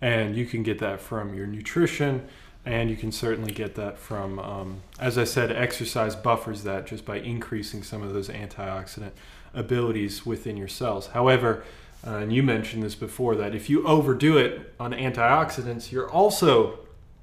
[0.02, 2.28] And you can get that from your nutrition,
[2.66, 7.04] and you can certainly get that from, um, as I said, exercise buffers that just
[7.06, 9.12] by increasing some of those antioxidant
[9.54, 11.08] abilities within your cells.
[11.08, 11.64] However,
[12.06, 16.80] uh, and you mentioned this before, that if you overdo it on antioxidants, you're also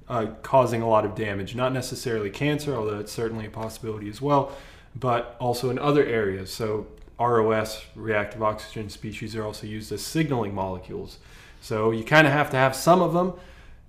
[0.07, 1.55] uh, causing a lot of damage.
[1.55, 4.51] Not necessarily cancer, although it's certainly a possibility as well,
[4.95, 6.53] but also in other areas.
[6.53, 6.87] So,
[7.19, 11.19] ROS, reactive oxygen species, are also used as signaling molecules.
[11.61, 13.33] So, you kind of have to have some of them.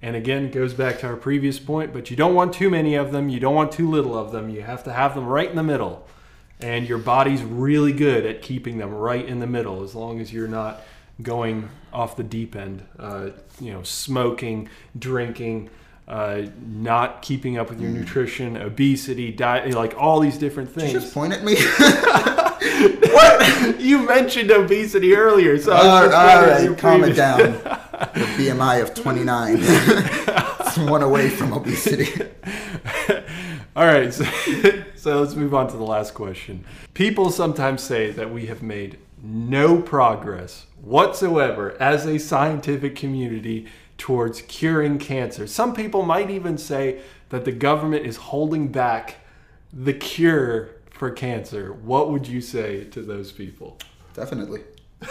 [0.02, 3.12] And again, goes back to our previous point, but you don't want too many of
[3.12, 3.28] them.
[3.28, 4.50] You don't want too little of them.
[4.50, 6.06] You have to have them right in the middle.
[6.60, 10.32] And your body's really good at keeping them right in the middle as long as
[10.32, 10.82] you're not
[11.22, 12.86] going off the deep end.
[12.98, 15.70] Uh, you know, smoking, drinking.
[16.08, 20.92] Uh, not keeping up with your nutrition, obesity, diet, like all these different things.
[20.92, 21.56] just point at me.
[23.12, 23.80] what?
[23.80, 27.14] You mentioned obesity earlier, so I was just all pointing at your right, calm it
[27.14, 27.80] down.
[27.96, 29.56] The BMI of 29.
[29.58, 32.12] it's one away from obesity.
[33.74, 34.24] All right, so,
[35.06, 36.64] so let's move on to the last question.
[36.92, 44.42] People sometimes say that we have made no progress whatsoever as a scientific community towards
[44.42, 45.46] curing cancer.
[45.46, 49.18] Some people might even say that the government is holding back
[49.72, 51.72] the cure for cancer.
[51.72, 53.78] What would you say to those people?
[54.12, 54.62] Definitely.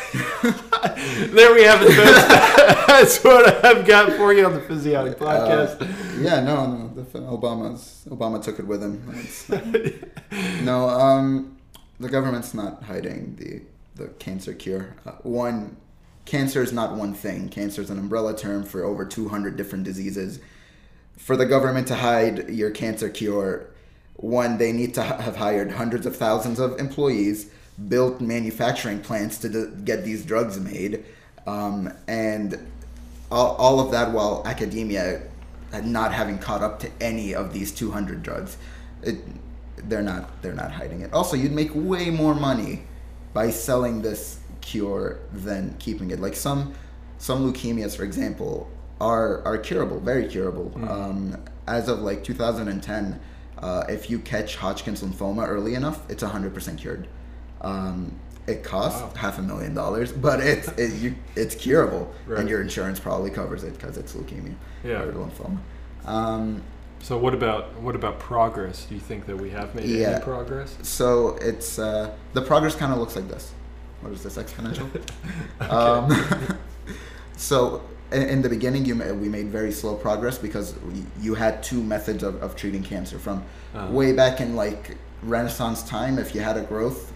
[1.35, 1.95] There we have it.
[2.87, 5.81] That's what I've got for you on the Physiotic Podcast.
[5.81, 6.87] Uh, yeah, no, no.
[6.93, 10.65] The, Obama's Obama took it with him.
[10.65, 11.57] No, um,
[11.99, 13.61] the government's not hiding the
[13.95, 14.95] the cancer cure.
[15.05, 15.77] Uh, one,
[16.25, 17.49] cancer is not one thing.
[17.49, 20.39] Cancer is an umbrella term for over 200 different diseases.
[21.17, 23.67] For the government to hide your cancer cure,
[24.15, 27.49] one, they need to have hired hundreds of thousands of employees,
[27.87, 31.05] built manufacturing plants to d- get these drugs made,
[31.45, 32.57] um, and
[33.31, 35.21] all, all of that while academia
[35.83, 38.57] not having caught up to any of these 200 drugs.
[39.03, 39.17] It,
[39.89, 41.13] they're not they're not hiding it.
[41.13, 42.83] Also, you'd make way more money
[43.33, 46.19] by selling this cure than keeping it.
[46.19, 46.73] Like some
[47.17, 48.69] some leukemias, for example,
[49.01, 50.71] are are curable, very curable.
[50.89, 53.19] Um, as of like 2010,
[53.57, 57.07] uh, if you catch Hodgkin's lymphoma early enough, it's 100% cured.
[57.61, 58.11] Um,
[58.47, 59.11] it costs Wow.
[59.15, 62.39] half a million dollars, but it's it, you, it's curable, Right.
[62.39, 65.01] and your insurance probably covers it because it's leukemia Yeah.
[65.01, 65.57] or lymphoma.
[66.05, 66.61] Um,
[67.01, 68.85] So what about what about progress?
[68.85, 70.09] Do you think that we have made Yeah.
[70.09, 70.75] any progress?
[70.83, 73.51] so it's uh, the progress kind of looks like this.
[74.01, 74.87] What is this exponential?
[75.71, 76.11] um,
[77.37, 81.63] so in, in the beginning, you we made very slow progress because we, you had
[81.63, 83.17] two methods of, of treating cancer.
[83.17, 83.91] From Uh-huh.
[83.91, 87.11] way back in like Renaissance time, if you had a growth,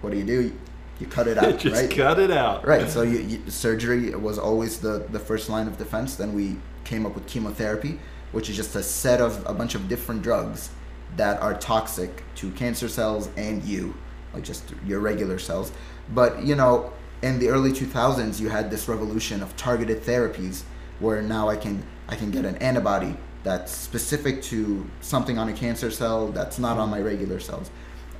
[0.00, 0.52] what do you do?
[0.98, 1.58] You cut it out, right?
[1.58, 1.90] Just right?
[1.90, 2.66] cut it out.
[2.66, 2.88] Right.
[2.88, 6.16] So you, you, surgery was always the, the first line of defense.
[6.16, 7.98] Then we came up with chemotherapy,
[8.32, 10.70] which is just a set of a bunch of different drugs
[11.16, 13.94] that are toxic to cancer cells and you,
[14.32, 15.72] like just your regular cells.
[16.10, 20.62] But you know, in the early 2000s, you had this revolution of targeted therapies,
[20.98, 25.52] where now I can I can get an antibody that's specific to something on a
[25.52, 27.70] cancer cell that's not on my regular cells.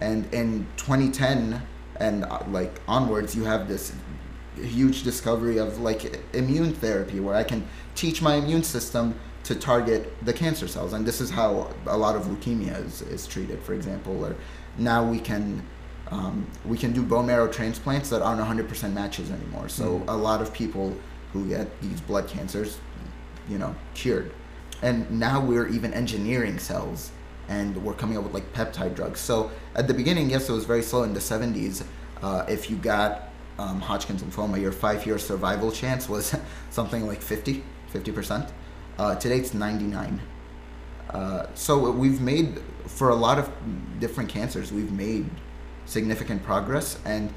[0.00, 1.60] And in 2010
[1.96, 3.92] and uh, like onwards, you have this
[4.56, 10.12] huge discovery of like immune therapy where I can teach my immune system to target
[10.24, 10.92] the cancer cells.
[10.92, 14.24] And this is how a lot of leukemia is, is treated, for example.
[14.24, 14.36] Or
[14.78, 15.62] now we can
[16.10, 19.68] um, we can do bone marrow transplants that aren't 100% matches anymore.
[19.68, 20.96] So a lot of people
[21.32, 22.78] who get these blood cancers,
[23.48, 24.32] you know, cured.
[24.82, 27.12] And now we're even engineering cells
[27.50, 29.20] and we're coming up with like peptide drugs.
[29.20, 31.84] So at the beginning, yes, it was very slow in the 70s.
[32.22, 36.34] Uh, if you got um, Hodgkin's lymphoma, your five year survival chance was
[36.70, 38.50] something like 50, 50%.
[38.98, 40.20] Uh, today it's 99.
[41.10, 43.50] Uh, so we've made, for a lot of
[43.98, 45.28] different cancers, we've made
[45.86, 47.00] significant progress.
[47.04, 47.34] And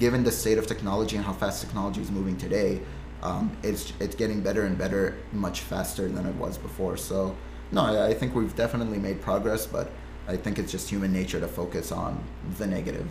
[0.00, 2.80] given the state of technology and how fast technology is moving today,
[3.22, 6.96] um, it's it's getting better and better much faster than it was before.
[6.96, 7.34] So
[7.72, 9.90] no, I, I think we've definitely made progress, but
[10.26, 12.22] I think it's just human nature to focus on
[12.58, 13.06] the negative.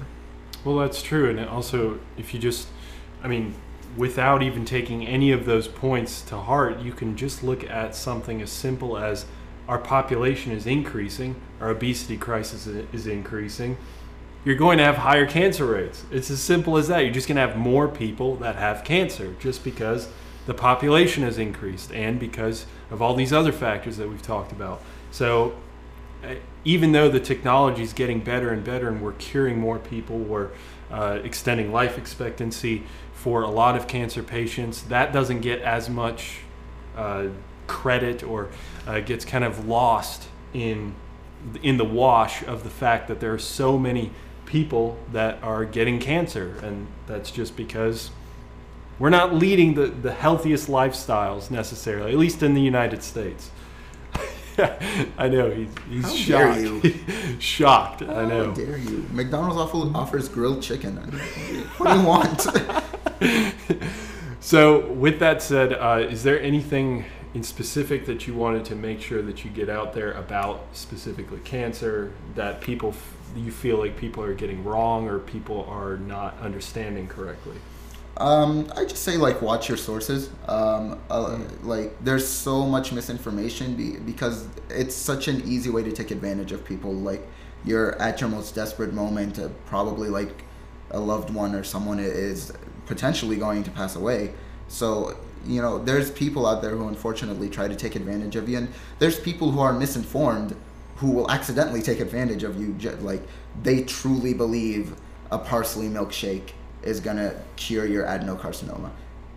[0.64, 2.68] Well, that's true, and also, if you just,
[3.22, 3.56] I mean,
[3.98, 8.42] without even taking any of those points to heart, you can just look at something
[8.42, 9.26] as simple as
[9.68, 13.78] our population is increasing, our obesity crisis is increasing.
[14.44, 16.04] You're going to have higher cancer rates.
[16.12, 17.00] It's as simple as that.
[17.00, 20.10] You're just going to have more people that have cancer just because
[20.48, 24.82] the population has increased and because of all these other factors that we've talked about.
[25.12, 25.56] So,
[26.24, 30.18] uh, even though the technology is getting better and better and we're curing more people,
[30.18, 30.52] we're
[30.92, 36.38] uh, extending life expectancy for a lot of cancer patients, that doesn't get as much
[36.96, 37.28] uh,
[37.68, 38.50] credit or
[38.88, 40.96] uh, gets kind of lost in
[41.62, 44.12] in the wash of the fact that there are so many
[44.46, 48.12] people that are getting cancer, and that's just because
[49.00, 53.52] we're not leading the, the healthiest lifestyles necessarily, at least in the United States.
[55.18, 56.60] I know he's, he's How shocked.
[56.62, 57.00] dare you.
[57.40, 58.02] shocked.
[58.04, 58.54] I How know.
[58.54, 59.06] dare you?
[59.12, 59.58] McDonald's
[59.96, 60.98] offers grilled chicken.
[61.78, 62.48] What do you want?
[64.40, 69.00] So, with that said, uh, is there anything in specific that you wanted to make
[69.00, 73.96] sure that you get out there about specifically cancer that people f- you feel like
[73.96, 77.56] people are getting wrong or people are not understanding correctly?
[78.24, 80.30] Um, I just say like watch your sources.
[80.48, 85.92] Um, uh, like there's so much misinformation be, because it's such an easy way to
[85.92, 86.94] take advantage of people.
[86.94, 87.28] Like
[87.66, 90.46] you're at your most desperate moment, uh, probably like
[90.92, 92.54] a loved one or someone is
[92.86, 94.34] potentially going to pass away.
[94.70, 98.58] So you know there's people out there who unfortunately try to take advantage of you,
[98.58, 98.70] and
[99.00, 100.56] there's people who are misinformed
[100.96, 102.74] who will accidentally take advantage of you.
[103.02, 103.24] Like
[103.64, 104.96] they truly believe
[105.30, 106.52] a parsley milkshake
[106.84, 108.92] is gonna cure your adenocarcinoma.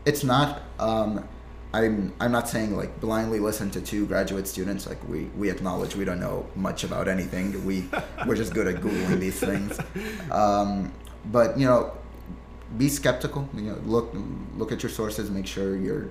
[0.04, 0.62] It's not.
[0.78, 1.28] Um,
[1.72, 4.86] I'm I'm not saying like blindly listen to two graduate students.
[4.86, 7.64] Like we we acknowledge we don't know much about anything.
[7.64, 7.88] We
[8.26, 9.78] we're just good at googling these things.
[10.30, 10.92] Um,
[11.26, 11.92] but you know,
[12.78, 13.48] be skeptical.
[13.54, 14.14] You know, look
[14.56, 15.30] look at your sources.
[15.30, 16.08] Make sure you're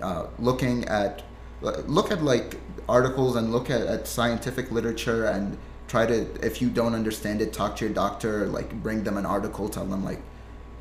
[0.00, 1.22] uh, looking at
[1.60, 2.56] look at like
[2.88, 7.52] articles and look at, at scientific literature and try to if you don't understand it
[7.52, 10.20] talk to your doctor like bring them an article tell them like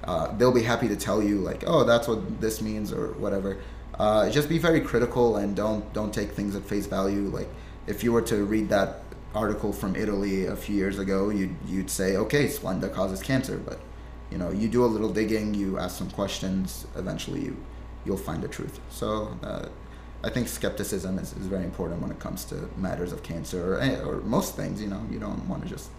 [0.03, 3.57] uh, they'll be happy to tell you like, oh, that's what this means or whatever.
[3.97, 7.29] Uh, just be very critical and don't don't take things at face value.
[7.29, 7.49] Like
[7.87, 11.89] if you were to read that article from Italy a few years ago, you'd you'd
[11.89, 13.79] say, okay, Splenda causes cancer, but
[14.31, 17.57] you know, you do a little digging, you ask some questions, eventually you
[18.05, 18.79] you'll find the truth.
[18.89, 19.37] So.
[19.43, 19.67] Uh,
[20.23, 24.05] I think skepticism is, is very important when it comes to matters of cancer or,
[24.05, 24.79] or most things.
[24.79, 25.89] You know, you don't want to just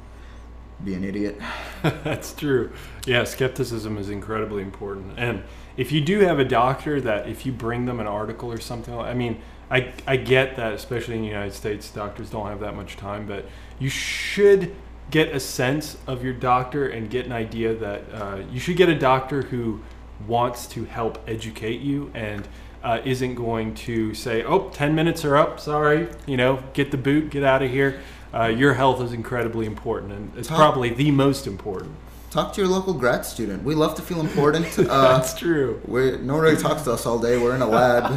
[0.84, 1.40] be an idiot.
[1.82, 2.72] That's true.
[3.06, 5.14] Yeah, skepticism is incredibly important.
[5.18, 5.42] And
[5.76, 8.94] if you do have a doctor that if you bring them an article or something,
[8.94, 12.76] I mean, I, I get that, especially in the United States, doctors don't have that
[12.76, 13.46] much time, but
[13.78, 14.74] you should
[15.10, 18.88] get a sense of your doctor and get an idea that uh, you should get
[18.88, 19.80] a doctor who
[20.26, 22.46] wants to help educate you and
[22.82, 26.96] uh, isn't going to say, oh, 10 minutes are up, sorry, you know, get the
[26.96, 28.00] boot, get out of here
[28.34, 30.58] uh, your health is incredibly important, and it's Talk.
[30.58, 31.94] probably the most important.
[32.30, 33.62] Talk to your local grad student.
[33.62, 34.78] We love to feel important.
[34.78, 35.80] Uh, That's true.
[35.86, 37.36] We nobody talks to us all day.
[37.36, 38.10] We're in a lab.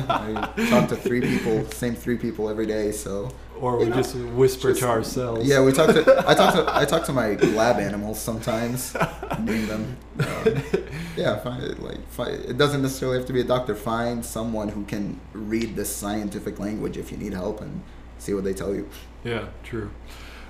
[0.57, 2.93] We talk to three people, same three people every day.
[2.93, 5.47] So or we know, just whisper just, to ourselves.
[5.47, 6.23] Yeah, we talk to.
[6.27, 6.65] I talk to.
[6.73, 8.95] I talk to my lab animals sometimes.
[9.39, 9.97] name them.
[10.19, 10.63] Um,
[11.17, 13.75] yeah, find it like find, it doesn't necessarily have to be a doctor.
[13.75, 17.81] Find someone who can read the scientific language if you need help and
[18.17, 18.89] see what they tell you.
[19.23, 19.91] Yeah, true.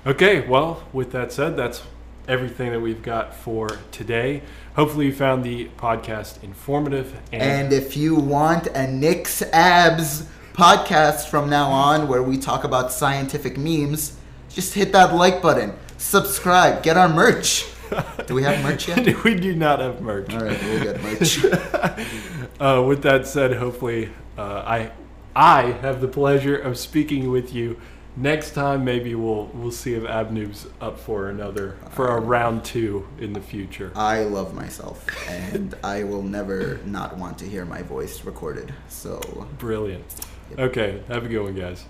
[0.06, 1.82] Okay, well, with that said, that's
[2.28, 4.42] everything that we've got for today.
[4.74, 7.14] Hopefully, you found the podcast informative.
[7.32, 12.64] And, and if you want a Nick's Abs podcast from now on where we talk
[12.64, 14.16] about scientific memes,
[14.48, 17.66] just hit that like button, subscribe, get our merch.
[18.26, 19.24] Do we have merch yet?
[19.24, 20.34] we do not have merch.
[20.34, 21.44] All right, we'll get merch.
[22.60, 24.90] uh, with that said, hopefully, uh, I
[25.36, 27.78] I have the pleasure of speaking with you
[28.16, 28.86] next time.
[28.86, 33.40] Maybe we'll we'll see if Abnoob's up for another for a round two in the
[33.42, 33.92] future.
[33.94, 38.72] I love myself, and I will never not want to hear my voice recorded.
[38.88, 39.20] So
[39.58, 40.06] brilliant.
[40.52, 40.58] Yep.
[40.58, 41.84] Okay, have a good one, guys.